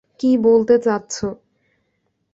[0.19, 1.27] কি বলতে চাচ্ছো?